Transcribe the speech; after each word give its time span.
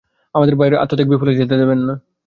আমাদের 0.35 0.55
ভাইয়ের 0.55 0.81
আত্মত্যাগ 0.83 1.07
বিফলে 1.11 1.31
যেতে 1.39 1.55
দেবেন 1.61 1.79
না। 1.87 1.93